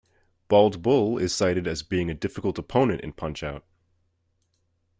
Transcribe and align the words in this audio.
Bald 0.47 0.81
Bull 0.81 1.19
is 1.19 1.31
cited 1.31 1.67
as 1.67 1.83
being 1.83 2.09
a 2.09 2.15
difficult 2.15 2.57
opponent 2.57 3.01
in 3.01 3.13
"Punch-Out!!". 3.13 3.63